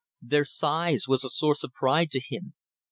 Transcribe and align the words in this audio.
Their 0.23 0.45
size 0.45 1.07
was 1.07 1.23
a 1.23 1.29
source 1.29 1.63
of 1.63 1.73
pride 1.73 2.09
to 2.09 2.19
him. 2.19 2.55